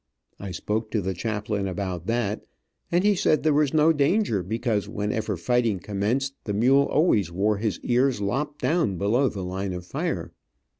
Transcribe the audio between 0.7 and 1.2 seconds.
to the